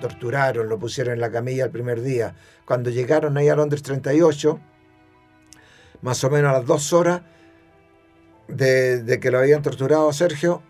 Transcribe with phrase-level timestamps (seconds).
[0.00, 2.34] torturaron, lo pusieron en la camilla el primer día.
[2.64, 4.58] Cuando llegaron ahí a Londres 38,
[6.02, 7.22] más o menos a las dos horas
[8.48, 10.62] de, que lo habían torturado a Sergio,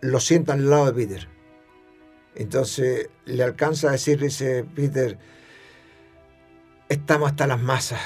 [0.00, 1.28] lo sientan al lado de Peter.
[2.34, 5.18] Entonces le alcanza a decir, dice Peter,
[6.88, 8.00] estamos hasta las masas.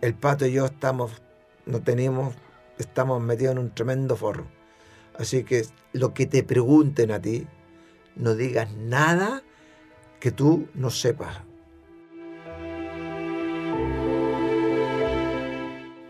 [0.00, 1.22] El pato y yo estamos,
[1.64, 2.34] no tenemos,
[2.78, 4.46] estamos metidos en un tremendo forro.
[5.18, 7.46] Así que lo que te pregunten a ti,
[8.16, 9.42] no digas nada
[10.20, 11.42] que tú no sepas.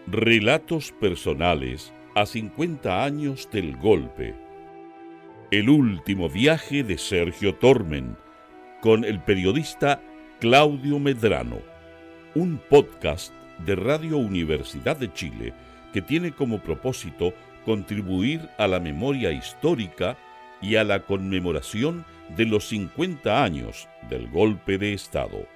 [0.07, 4.35] Relatos personales a 50 años del golpe.
[5.51, 8.17] El último viaje de Sergio Tormen
[8.81, 10.01] con el periodista
[10.41, 11.59] Claudio Medrano.
[12.35, 13.33] Un podcast
[13.65, 15.53] de Radio Universidad de Chile
[15.93, 17.33] que tiene como propósito
[17.65, 20.17] contribuir a la memoria histórica
[20.61, 22.05] y a la conmemoración
[22.37, 25.47] de los 50 años del golpe de Estado.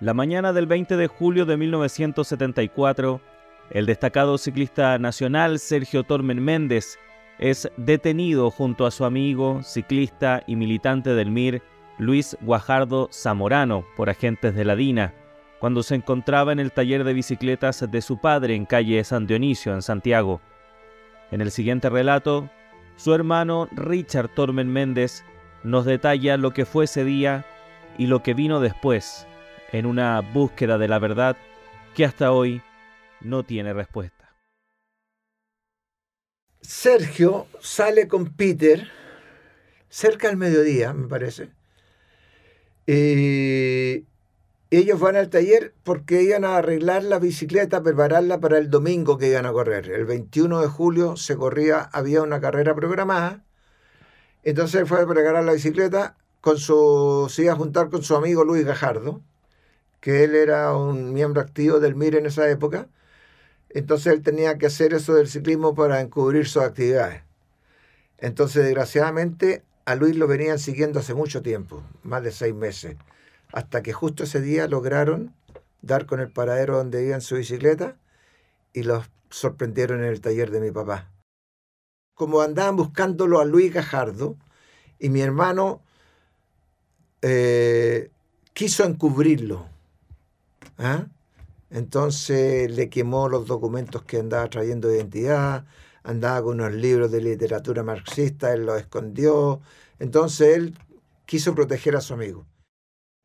[0.00, 3.20] La mañana del 20 de julio de 1974,
[3.70, 6.98] el destacado ciclista nacional Sergio Tormen Méndez
[7.38, 11.62] es detenido junto a su amigo, ciclista y militante del MIR,
[11.98, 15.14] Luis Guajardo Zamorano, por agentes de la DINA,
[15.58, 19.72] cuando se encontraba en el taller de bicicletas de su padre en calle San Dionisio,
[19.72, 20.40] en Santiago.
[21.30, 22.50] En el siguiente relato,
[22.96, 25.24] su hermano Richard Tormen Méndez
[25.62, 27.44] nos detalla lo que fue ese día
[27.98, 29.26] y lo que vino después,
[29.72, 31.36] en una búsqueda de la verdad
[31.94, 32.62] que hasta hoy
[33.20, 34.34] no tiene respuesta.
[36.60, 38.88] Sergio sale con Peter
[39.88, 41.50] cerca del mediodía, me parece.
[42.86, 44.06] Y
[44.76, 49.28] ellos van al taller porque iban a arreglar la bicicleta, prepararla para el domingo que
[49.28, 49.90] iban a correr.
[49.90, 53.44] El 21 de julio se corría, había una carrera programada.
[54.42, 58.44] Entonces fue a preparar la bicicleta, con su, se iba a juntar con su amigo
[58.44, 59.20] Luis Gajardo,
[60.00, 62.88] que él era un miembro activo del MIR en esa época.
[63.70, 67.22] Entonces él tenía que hacer eso del ciclismo para encubrir sus actividades.
[68.18, 72.96] Entonces, desgraciadamente, a Luis lo venían siguiendo hace mucho tiempo, más de seis meses
[73.54, 75.32] hasta que justo ese día lograron
[75.80, 77.96] dar con el paradero donde iban su bicicleta
[78.72, 81.12] y los sorprendieron en el taller de mi papá.
[82.14, 84.36] Como andaban buscándolo a Luis Gajardo
[84.98, 85.82] y mi hermano
[87.22, 88.10] eh,
[88.54, 89.68] quiso encubrirlo.
[90.78, 91.06] ¿ah?
[91.70, 95.64] Entonces le quemó los documentos que andaba trayendo de identidad,
[96.02, 99.60] andaba con unos libros de literatura marxista, él los escondió.
[100.00, 100.76] Entonces él
[101.24, 102.46] quiso proteger a su amigo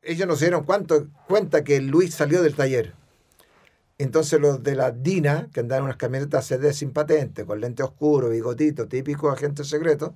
[0.02, 2.94] ellos no se dieron cuenta que Luis salió del taller.
[3.98, 7.82] Entonces los de la DINA, que andaban en unas camionetas CD sin patente, con lente
[7.82, 10.14] oscuro, bigotito, típico agente secreto,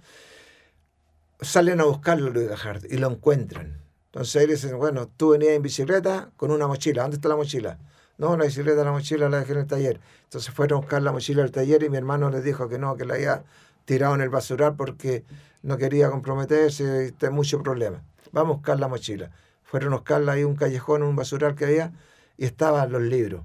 [1.41, 3.83] salen a buscarlo Luis Gajardo y lo encuentran.
[4.07, 7.03] Entonces ellos dicen, bueno, tú venías en bicicleta con una mochila.
[7.03, 7.79] ¿Dónde está la mochila?
[8.17, 10.01] No, la bicicleta, la mochila la dejé en el taller.
[10.23, 12.97] Entonces fueron a buscar la mochila del taller y mi hermano les dijo que no,
[12.97, 13.45] que la había
[13.85, 15.25] tirado en el basural porque
[15.63, 18.03] no quería comprometerse y mucho problema.
[18.33, 19.31] Vamos a buscar la mochila
[19.65, 21.93] fueron a buscarla ahí un callejón, un basural que había,
[22.37, 23.45] y estaban los libros,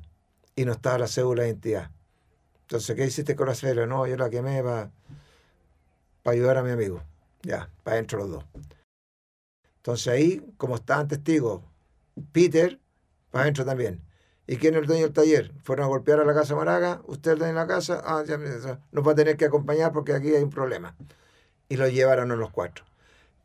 [0.56, 1.92] y no estaba la cédula de identidad.
[2.62, 3.88] Entonces, ¿qué hiciste con la cédula?
[3.88, 4.92] No, yo la quemé para
[6.24, 7.02] ayudar a mi amigo.
[7.42, 8.46] Ya, para adentro los dos.
[9.78, 11.62] Entonces ahí, como estaban testigos,
[12.32, 12.80] Peter,
[13.32, 14.02] para adentro también.
[14.46, 15.52] ¿Y quién es el dueño del taller?
[15.64, 19.08] Fueron a golpear a la casa Maraga, usted dueño de la casa, ah, ya nos
[19.08, 20.96] va a tener que acompañar porque aquí hay un problema.
[21.70, 22.84] Y lo llevaron a los cuatro.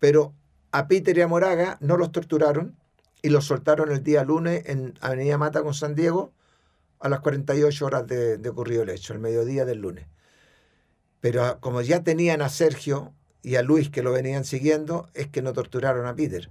[0.01, 0.33] Pero
[0.75, 2.77] a Peter y a Moraga no los torturaron
[3.23, 6.33] y los soltaron el día lunes en Avenida Mata con San Diego
[6.99, 10.09] a las 48 horas de, de ocurrido el hecho, el mediodía del lunes.
[11.21, 15.43] Pero como ya tenían a Sergio y a Luis que lo venían siguiendo, es que
[15.43, 16.51] no torturaron a Peter.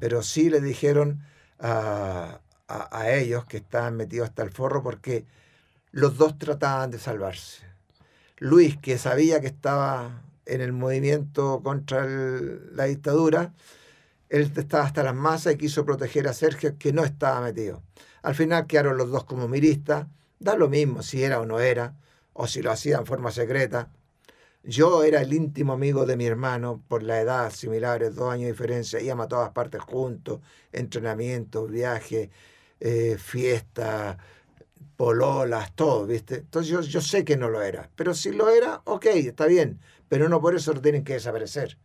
[0.00, 1.22] Pero sí le dijeron
[1.60, 5.24] a, a ellos que estaban metidos hasta el forro porque
[5.92, 7.64] los dos trataban de salvarse.
[8.38, 13.52] Luis, que sabía que estaba en el movimiento contra la dictadura,
[14.28, 17.82] él estaba hasta las masas y quiso proteger a Sergio, que no estaba metido.
[18.22, 20.06] Al final quedaron los dos como miristas,
[20.38, 21.94] da lo mismo si era o no era,
[22.32, 23.90] o si lo hacía en forma secreta.
[24.64, 28.52] Yo era el íntimo amigo de mi hermano, por la edad similares, dos años de
[28.52, 30.40] diferencia, íbamos a todas partes juntos,
[30.72, 32.30] entrenamientos, viajes,
[32.80, 34.16] eh, fiestas,
[34.96, 36.36] pololas, todo, ¿viste?
[36.36, 39.80] Entonces yo, yo sé que no lo era, pero si lo era, ok, está bien,
[40.12, 41.78] pero no por eso tienen que desaparecer.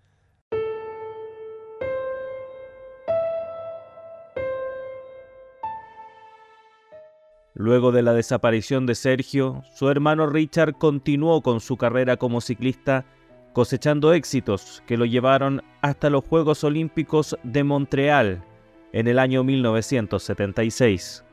[7.53, 13.05] Luego de la desaparición de Sergio, su hermano Richard continuó con su carrera como ciclista
[13.53, 18.43] cosechando éxitos que lo llevaron hasta los Juegos Olímpicos de Montreal
[18.91, 21.23] en el año 1976.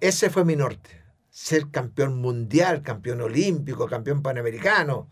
[0.00, 5.10] Ese fue mi norte, ser campeón mundial, campeón olímpico, campeón panamericano.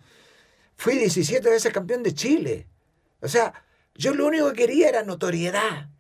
[0.81, 2.67] Fui 17 veces campeón de Chile.
[3.21, 3.53] O sea,
[3.95, 5.91] yo lo único que quería era notoriedad.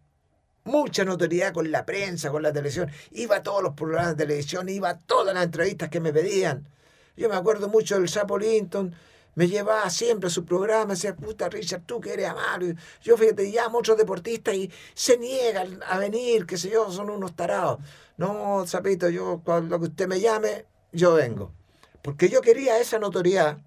[0.65, 2.91] Mucha notoriedad con la prensa, con la televisión.
[3.11, 6.67] Iba a todos los programas de televisión, iba a todas las entrevistas que me pedían.
[7.15, 8.94] Yo me acuerdo mucho del Sapo Linton,
[9.35, 12.75] me llevaba siempre a su programa, decía, puta Richard, tú que eres amable.
[13.03, 17.11] Yo fíjate, llamo a otros deportistas y se niegan a venir, qué sé yo, son
[17.11, 17.81] unos tarados.
[18.17, 21.53] No, Zapito, yo cuando usted me llame, yo vengo.
[22.00, 23.59] Porque yo quería esa notoriedad,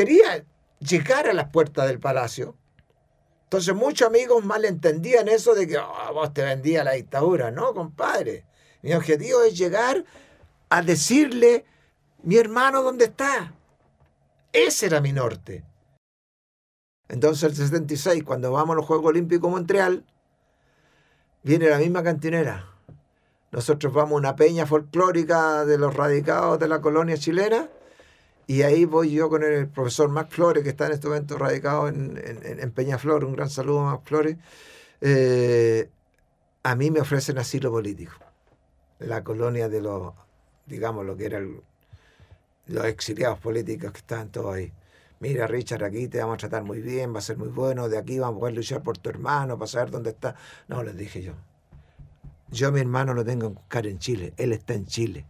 [0.00, 0.46] quería
[0.78, 2.56] llegar a las puertas del palacio.
[3.44, 7.50] Entonces muchos amigos mal entendían eso de que oh, vos te vendía la dictadura.
[7.50, 8.46] No, compadre.
[8.82, 10.04] Mi objetivo es llegar
[10.70, 11.66] a decirle,
[12.22, 13.52] mi hermano, ¿dónde está?
[14.52, 15.64] Ese era mi norte.
[17.08, 20.06] Entonces el 76, cuando vamos a los Juegos Olímpicos Montreal,
[21.42, 22.72] viene la misma cantinera.
[23.50, 27.68] Nosotros vamos a una peña folclórica de los radicados de la colonia chilena
[28.50, 31.86] y ahí voy yo con el profesor Max Flores, que está en este momento radicado
[31.86, 33.24] en, en, Peñaflor.
[33.24, 34.38] Un gran saludo a Flores.
[35.00, 35.88] Eh,
[36.64, 38.14] a mí me ofrecen asilo político.
[38.98, 40.14] La colonia de los,
[40.66, 41.62] digamos, lo que eran
[42.66, 44.72] los exiliados políticos que estaban todos ahí.
[45.20, 47.98] Mira, Richard, aquí te vamos a tratar muy bien, va a ser muy bueno, de
[47.98, 50.34] aquí vamos a poder luchar por tu hermano, para saber dónde está.
[50.66, 51.34] No, les dije yo.
[52.50, 55.24] Yo a mi hermano lo tengo que buscar en Chile, él está en Chile.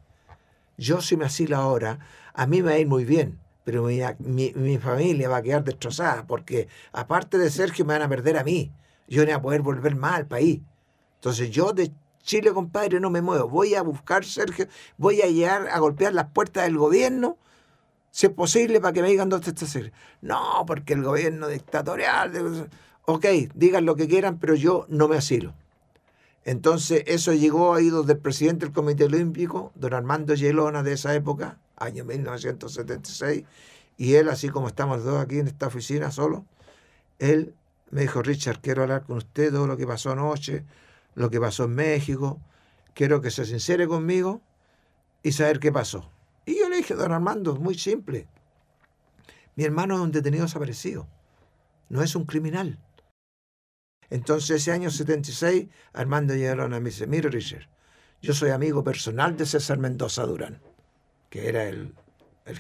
[0.81, 1.99] Yo si me asilo ahora,
[2.33, 3.85] a mí me va a ir muy bien, pero
[4.19, 8.39] mi, mi, familia va a quedar destrozada, porque aparte de Sergio me van a perder
[8.39, 8.73] a mí.
[9.07, 10.63] Yo no voy a poder volver más al país.
[11.17, 11.93] Entonces yo de
[12.23, 13.47] Chile, compadre, no me muevo.
[13.47, 17.37] Voy a buscar, Sergio, voy a llegar a golpear las puertas del gobierno,
[18.11, 19.93] si es posible, para que me digan dónde está Sergio.
[20.23, 22.71] No, porque el gobierno dictatorial...
[23.05, 25.53] Ok, digan lo que quieran, pero yo no me asilo.
[26.45, 31.15] Entonces, eso llegó a oídos del presidente del Comité Olímpico, don Armando Yelona de esa
[31.15, 33.45] época, año 1976,
[33.99, 36.47] y él, así como estamos dos aquí en esta oficina solo,
[37.19, 37.55] él
[37.91, 40.65] me dijo, Richard, quiero hablar con usted todo lo que pasó anoche,
[41.15, 42.41] lo que pasó en México,
[42.95, 44.41] quiero que se sincere conmigo
[45.23, 46.11] y saber qué pasó.
[46.47, 48.27] Y yo le dije, don Armando, muy simple,
[49.57, 51.07] mi hermano es un detenido desaparecido,
[51.91, 52.79] no es un criminal.
[54.11, 57.69] Entonces ese año 76, Armando llegaron a mí y dice, mire Richard,
[58.21, 60.61] yo soy amigo personal de César Mendoza Durán,
[61.31, 61.95] que era el,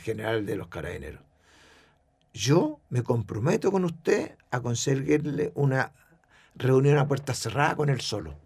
[0.02, 1.20] general de los carabineros.
[2.32, 5.92] Yo me comprometo con usted a conseguirle una
[6.54, 8.36] reunión a puerta cerrada con él solo,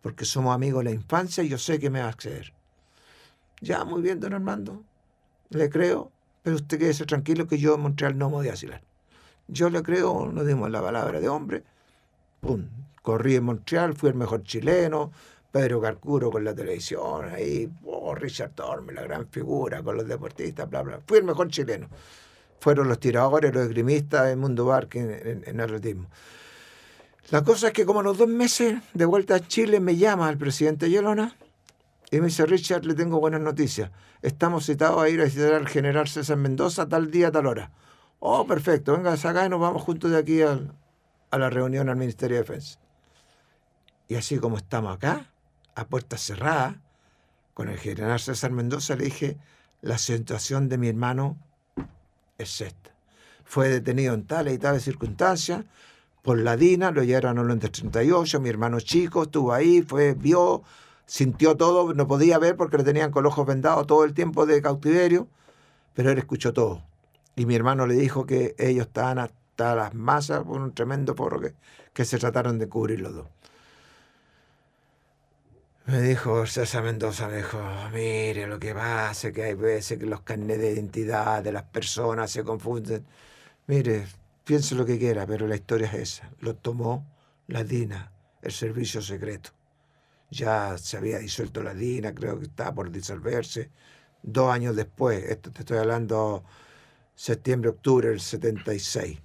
[0.00, 2.54] porque somos amigos de la infancia y yo sé que me va a acceder.
[3.60, 4.82] Ya, muy bien, don Armando,
[5.50, 6.10] le creo,
[6.42, 8.82] pero usted quédese tranquilo que yo en Montreal no me voy a asilar.
[9.48, 11.64] Yo le creo, no dimos la palabra de hombre,
[12.40, 12.68] pum,
[13.02, 15.10] corrí en Montreal, fui el mejor chileno,
[15.50, 20.68] Pedro Carcuro con la televisión, ahí, oh, Richard Torme, la gran figura con los deportistas,
[20.68, 21.00] bla, bla.
[21.06, 21.88] Fui el mejor chileno.
[22.60, 26.08] Fueron los tiradores, los esgrimistas del mundo bar en, en, atletismo.
[27.30, 30.38] La cosa es que como los dos meses de vuelta a Chile me llama el
[30.38, 31.36] presidente Yelona
[32.10, 33.90] y me dice, Richard, le tengo buenas noticias.
[34.22, 37.70] Estamos citados a ir a visitar al general César Mendoza tal día, tal hora.
[38.18, 40.72] Oh, perfecto, venga acá y nos vamos juntos de aquí al,
[41.30, 42.78] a la reunión al Ministerio de Defensa.
[44.08, 45.30] Y así como estamos acá,
[45.74, 46.76] a puertas cerradas,
[47.54, 49.36] con el general César Mendoza le dije,
[49.82, 51.36] la situación de mi hermano
[52.38, 52.90] es esta.
[53.44, 55.64] Fue detenido en tales y tales circunstancias
[56.22, 60.62] por la DINA, lo llevaron a los 38, mi hermano chico estuvo ahí, fue, vio,
[61.06, 64.44] sintió todo, no podía ver porque le tenían con los ojos vendados todo el tiempo
[64.44, 65.28] de cautiverio,
[65.94, 66.82] pero él escuchó todo.
[67.34, 71.54] Y mi hermano le dijo que ellos estaban las masas por un tremendo porro que,
[71.92, 73.26] que se trataron de cubrir los dos.
[75.86, 77.58] Me dijo César Mendoza, me dijo,
[77.94, 82.30] mire lo que pasa, que hay veces que los carnets de identidad de las personas
[82.30, 83.06] se confunden.
[83.66, 84.06] Mire,
[84.44, 86.30] piense lo que quiera, pero la historia es esa.
[86.40, 87.06] Lo tomó
[87.46, 88.12] la DINA,
[88.42, 89.50] el servicio secreto.
[90.30, 93.70] Ya se había disuelto la DINA, creo que estaba por disolverse.
[94.22, 96.44] Dos años después, esto te estoy hablando
[97.14, 99.18] septiembre, octubre del 76.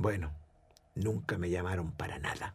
[0.00, 0.30] Bueno,
[0.94, 2.54] nunca me llamaron para nada.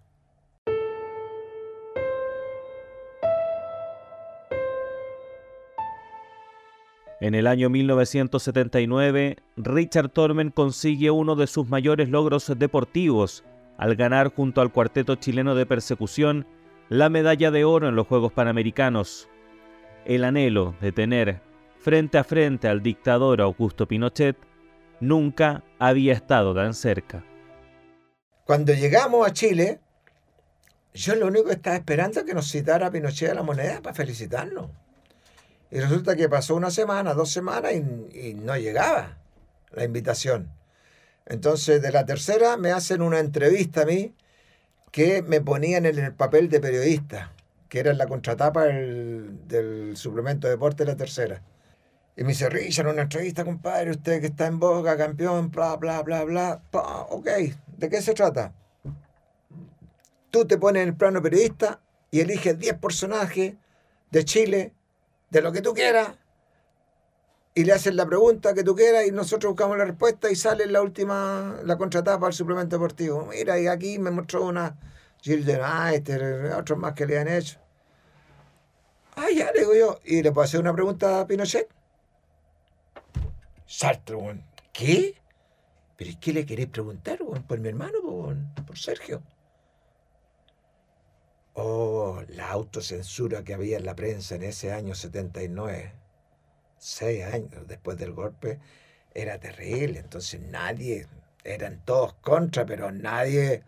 [7.20, 13.44] En el año 1979, Richard Tormen consigue uno de sus mayores logros deportivos
[13.78, 16.48] al ganar junto al cuarteto chileno de persecución
[16.88, 19.28] la medalla de oro en los Juegos Panamericanos.
[20.06, 21.42] El anhelo de tener
[21.82, 24.38] frente a frente al dictador Augusto Pinochet
[25.02, 27.26] nunca había estado tan cerca.
[28.46, 29.80] Cuando llegamos a Chile,
[30.94, 33.96] yo lo único que estaba esperando es que nos citara Pinochet a la moneda para
[33.96, 34.70] felicitarnos.
[35.72, 39.18] Y resulta que pasó una semana, dos semanas y, no llegaba
[39.72, 40.52] la invitación.
[41.26, 44.14] Entonces, de la tercera me hacen una entrevista a mí
[44.92, 47.34] que me ponían en el papel de periodista,
[47.70, 51.42] que era en la contratapa del, del suplemento de deporte de la tercera.
[52.16, 56.02] Y me dice, Richard, una entrevista, compadre, usted que está en boca, campeón, bla, bla,
[56.02, 56.62] bla, bla.
[56.72, 57.28] ok,
[57.78, 58.54] ¿de qué se trata?
[60.30, 61.80] Tú te pones en el plano periodista
[62.12, 63.56] y eliges 10 personajes
[64.12, 64.74] de Chile,
[65.32, 66.10] de lo que tú quieras,
[67.56, 70.66] y le haces la pregunta que tú quieras y nosotros buscamos la respuesta y sale
[70.68, 73.28] la última, la contratapa al suplemento deportivo.
[73.28, 74.76] Mira, y aquí me mostró una
[75.22, 77.60] Gilles de otros más que le han hecho.
[79.16, 81.70] Ah, ya, le digo yo, y le puedo hacer una pregunta a Pinochet.
[83.66, 84.44] Sartre, weón.
[84.72, 85.16] ¿Qué?
[85.98, 87.44] ¿Pero es qué le querés preguntar, weón?
[87.44, 88.54] Por mi hermano, weón.
[88.66, 89.22] Por Sergio.
[91.56, 95.94] Oh, la autocensura que había en la prensa en ese año 79,
[96.80, 98.60] seis años después del golpe,
[99.14, 100.00] era terrible.
[100.00, 101.08] Entonces nadie,
[101.44, 103.64] eran todos contra, pero nadie,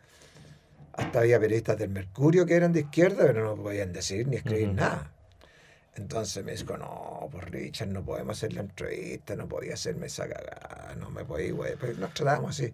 [0.93, 4.73] hasta había periodistas del Mercurio que eran de izquierda, pero no podían decir ni escribir
[4.73, 5.14] nada.
[5.95, 10.27] Entonces me dijo, no, pues Richard, no podemos hacer la entrevista, no podía hacerme esa
[10.27, 11.75] cagada, no me podía, güey.
[11.77, 12.73] Pues nos tratamos así.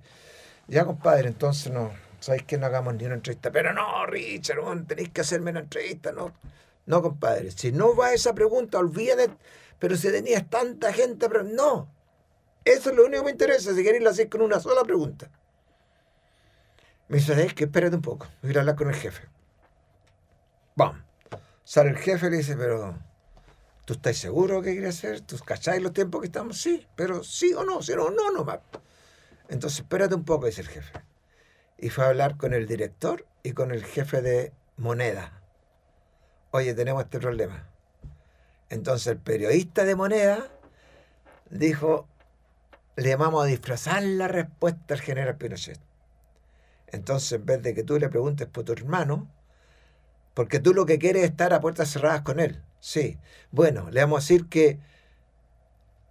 [0.67, 3.51] Ya, compadre, entonces no, ¿sabéis que no hagamos ni una entrevista?
[3.51, 6.33] Pero no, Richard, tenéis que hacerme una entrevista, no.
[6.87, 9.29] No, compadre, si no va esa pregunta, olvídate,
[9.77, 11.87] pero si tenías tanta gente, pero no.
[12.65, 15.29] Eso es lo único que me interesa, si queréis lo hacer con una sola pregunta.
[17.07, 19.27] Me dice, es que espérate un poco, voy a hablar con el jefe.
[20.75, 20.97] Vamos.
[21.63, 22.95] Sale el jefe y le dice, pero
[23.91, 25.19] ¿Tú estás seguro que quiere hacer?
[25.19, 26.57] ¿Tú cacháis los tiempos que estamos?
[26.57, 28.45] Sí, pero sí o no, si no, no, no,
[29.49, 30.93] Entonces, espérate un poco, dice el jefe.
[31.77, 35.43] Y fue a hablar con el director y con el jefe de moneda.
[36.51, 37.67] Oye, tenemos este problema.
[38.69, 40.47] Entonces el periodista de moneda
[41.49, 42.07] dijo,
[42.95, 45.81] le vamos a disfrazar la respuesta al general Pinochet.
[46.87, 49.29] Entonces, en vez de que tú le preguntes por tu hermano,
[50.33, 52.63] porque tú lo que quieres es estar a puertas cerradas con él.
[52.81, 53.19] Sí.
[53.51, 54.79] Bueno, le vamos a decir que,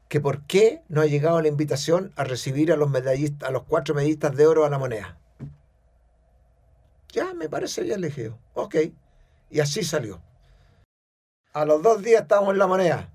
[0.08, 3.64] que por qué no ha llegado la invitación a recibir a los medallistas, a los
[3.64, 5.18] cuatro medallistas de oro a la moneda.
[7.12, 8.76] Ya, me parece bien, le dije Ok.
[9.50, 10.22] Y así salió.
[11.52, 13.12] A los dos días estábamos en la moneda.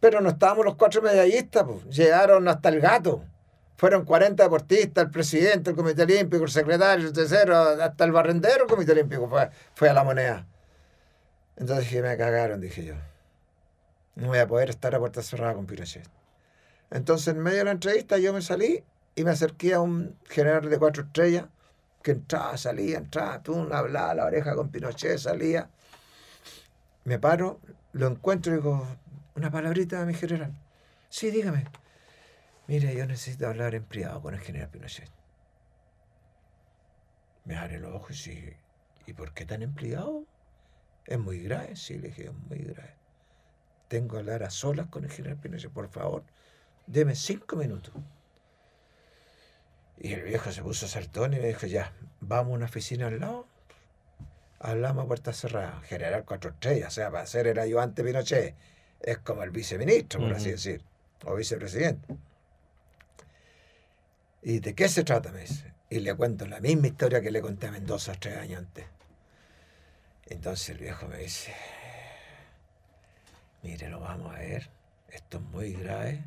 [0.00, 1.84] Pero no estábamos los cuatro medallistas, pues.
[1.86, 3.24] llegaron hasta el gato.
[3.76, 8.58] Fueron 40 deportistas, el presidente, el comité olímpico, el secretario, el tercero, hasta el barrendero
[8.58, 10.46] del comité olímpico fue, fue a la moneda.
[11.62, 12.94] Entonces dije, me cagaron, dije yo.
[14.16, 16.08] No voy a poder estar a puerta cerrada con Pinochet.
[16.90, 18.82] Entonces, en medio de la entrevista, yo me salí
[19.14, 21.44] y me acerqué a un general de cuatro estrellas
[22.02, 25.70] que entraba, salía, entraba, tú hablaba la oreja con Pinochet, salía.
[27.04, 27.60] Me paro,
[27.92, 28.84] lo encuentro y digo,
[29.36, 30.52] una palabrita a mi general.
[31.10, 31.66] Sí, dígame.
[32.66, 35.10] Mire, yo necesito hablar en privado con el general Pinochet.
[37.44, 38.52] Me abre los ojos y
[39.06, 40.24] ¿y por qué tan empleado?
[41.12, 42.94] Es muy grave, sí, le dije, es muy grave.
[43.88, 46.24] Tengo que hablar a solas con el general Pinochet, por favor,
[46.86, 47.92] deme cinco minutos.
[49.98, 53.20] Y el viejo se puso saltón y me dijo, ya, vamos a una oficina al
[53.20, 53.46] lado.
[54.58, 58.54] Hablamos a puerta cerrada, general cuatro estrellas, o sea, para ser el ayudante Pinochet,
[59.02, 60.82] es como el viceministro, por así decir,
[61.26, 62.16] o vicepresidente.
[64.40, 65.30] ¿Y de qué se trata?
[65.30, 65.74] Me dice.
[65.90, 68.86] Y le cuento la misma historia que le conté a Mendoza tres años antes.
[70.26, 71.54] Entonces el viejo me dice,
[73.62, 74.70] mire, lo vamos a ver,
[75.08, 76.24] esto es muy grave,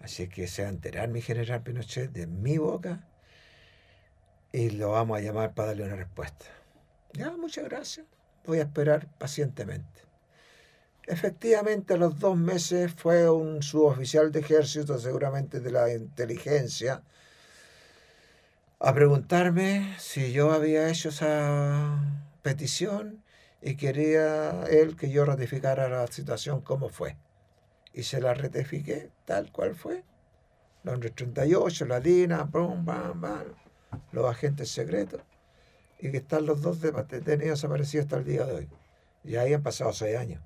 [0.00, 3.06] así que se va a enterar mi general Pinochet de mi boca
[4.52, 6.46] y lo vamos a llamar para darle una respuesta.
[7.12, 8.06] Ya, muchas gracias,
[8.46, 10.02] voy a esperar pacientemente.
[11.06, 17.02] Efectivamente, a los dos meses fue un suboficial de ejército, seguramente de la inteligencia,
[18.80, 23.24] a preguntarme si yo había hecho esa petición
[23.62, 27.16] y quería él que yo ratificara la situación como fue.
[27.94, 30.04] Y se la ratifiqué tal cual fue.
[30.82, 32.50] Londres 38, la DINA,
[34.12, 35.22] los agentes secretos.
[35.98, 38.68] Y que están los dos detenidos desaparecidos hasta el día de hoy.
[39.24, 40.42] Y ahí han pasado seis años.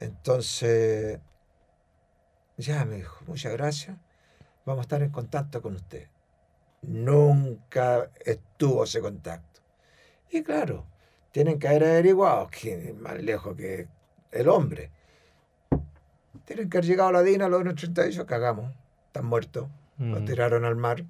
[0.00, 1.20] Entonces,
[2.56, 3.96] ya me dijo, muchas gracias.
[4.64, 6.08] Vamos a estar en contacto con usted.
[6.82, 9.55] Nunca estuvo ese contacto.
[10.30, 10.84] Y claro,
[11.32, 13.86] tienen que haber averiguado que más lejos que
[14.32, 14.90] el hombre.
[16.44, 18.72] Tienen que haber llegado a la DINA los 38, cagamos.
[19.06, 20.24] está muerto, lo Mm.
[20.26, 21.02] tiraron al mar.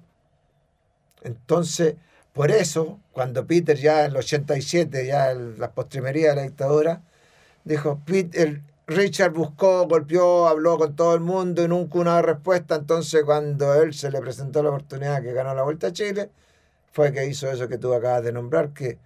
[1.23, 1.95] Entonces,
[2.33, 7.01] por eso, cuando Peter ya en el 87, ya en la postrimería de la dictadura,
[7.65, 12.75] dijo, Peter, Richard buscó, golpeó, habló con todo el mundo y nunca una respuesta.
[12.75, 16.29] Entonces, cuando él se le presentó la oportunidad que ganó la Vuelta a Chile,
[16.97, 18.97] fue que hizo eso que tú acabas de nombrar, que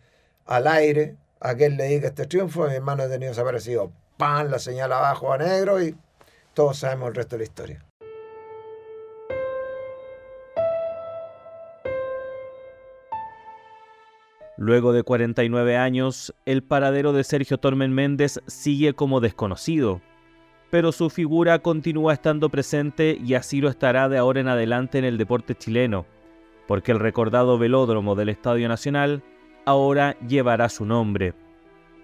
[0.45, 3.91] al aire, a quien le diga este triunfo, mi hermano ha tenido desaparecido.
[4.15, 4.50] ¡Pam!
[4.50, 5.93] La señal abajo a negro y
[6.53, 7.86] todos sabemos el resto de la historia.
[14.55, 20.00] Luego de 49 años, el paradero de Sergio Tormen Méndez sigue como desconocido,
[20.69, 25.03] pero su figura continúa estando presente y así lo estará de ahora en adelante en
[25.03, 26.05] el deporte chileno,
[26.72, 29.24] porque el recordado velódromo del Estadio Nacional
[29.66, 31.34] ahora llevará su nombre,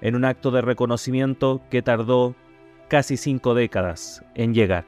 [0.02, 2.36] en un acto de reconocimiento que tardó
[2.90, 4.84] casi cinco décadas en llegar.